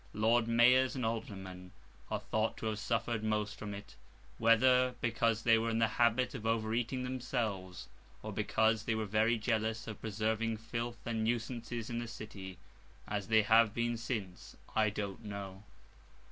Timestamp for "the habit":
5.77-6.33